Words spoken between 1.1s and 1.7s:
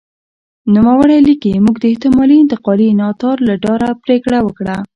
لیکي